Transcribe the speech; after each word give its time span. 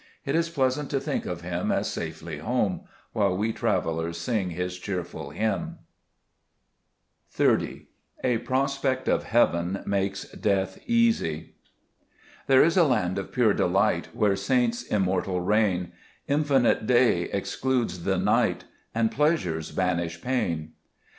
It 0.25 0.33
is 0.33 0.49
pleasant 0.49 0.89
to 0.89 0.99
think 0.99 1.27
of 1.27 1.41
him 1.41 1.71
as 1.71 1.87
safely 1.87 2.39
home, 2.39 2.81
while 3.13 3.37
we 3.37 3.53
travelers 3.53 4.17
sing 4.17 4.49
his 4.49 4.79
cheer 4.79 5.03
ful 5.03 5.29
hymn. 5.29 5.77
30 7.29 7.85
H 8.23 8.43
prospect 8.43 9.07
of 9.07 9.25
Ibeaven 9.25 9.85
makes 9.85 10.25
2>eatb 10.25 11.09
£as$. 11.09 11.49
"THERE 12.47 12.63
is 12.63 12.77
a 12.77 12.83
land 12.83 13.19
of 13.19 13.31
pure 13.31 13.53
delight, 13.53 14.07
* 14.07 14.13
Where 14.15 14.35
saints 14.35 14.81
immortal 14.81 15.39
reign; 15.39 15.91
Infinite 16.27 16.87
day 16.87 17.25
excludes 17.25 18.03
the 18.03 18.17
night, 18.17 18.63
And 18.95 19.11
pleasures 19.11 19.69
banish 19.71 20.19
pain. 20.19 20.71